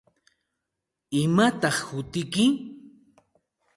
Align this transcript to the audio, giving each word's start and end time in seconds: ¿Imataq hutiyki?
¿Imataq 1.21 1.77
hutiyki? 1.87 2.45